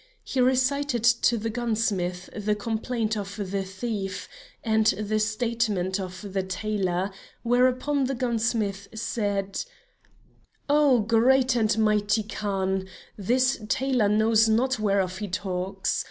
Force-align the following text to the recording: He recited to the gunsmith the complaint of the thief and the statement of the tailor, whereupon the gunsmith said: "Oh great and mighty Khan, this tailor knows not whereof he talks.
He 0.23 0.41
recited 0.41 1.03
to 1.03 1.37
the 1.37 1.51
gunsmith 1.51 2.27
the 2.35 2.55
complaint 2.55 3.15
of 3.15 3.35
the 3.35 3.61
thief 3.61 4.27
and 4.63 4.87
the 4.87 5.19
statement 5.19 5.99
of 5.99 6.33
the 6.33 6.41
tailor, 6.41 7.11
whereupon 7.43 8.05
the 8.05 8.15
gunsmith 8.15 8.87
said: 8.95 9.63
"Oh 10.67 11.01
great 11.01 11.55
and 11.55 11.77
mighty 11.77 12.23
Khan, 12.23 12.87
this 13.15 13.59
tailor 13.69 14.09
knows 14.09 14.49
not 14.49 14.79
whereof 14.79 15.19
he 15.19 15.27
talks. 15.27 15.99